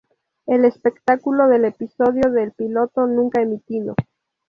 [0.47, 3.93] El espectáculo del episodio del piloto nunca emitido.